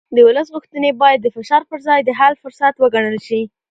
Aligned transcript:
د 0.15 0.17
ولس 0.27 0.47
غوښتنې 0.55 0.91
باید 1.01 1.19
د 1.21 1.27
فشار 1.35 1.61
پر 1.69 1.79
ځای 1.87 1.99
د 2.03 2.09
حل 2.19 2.33
فرصت 2.43 2.73
وګڼل 2.77 3.17
شي 3.27 3.41